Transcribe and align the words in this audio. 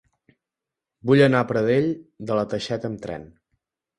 Vull 1.09 1.21
anar 1.25 1.41
a 1.43 1.47
Pradell 1.51 1.91
de 2.31 2.39
la 2.39 2.45
Teixeta 2.55 2.91
amb 2.93 3.01
tren. 3.07 3.29